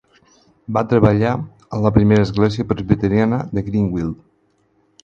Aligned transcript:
Va 0.77 0.81
treballar 0.93 1.33
a 1.77 1.83
la 1.85 1.91
primera 1.99 2.27
església 2.29 2.67
presbiteriana 2.73 3.43
de 3.55 3.67
Greenville. 3.71 4.17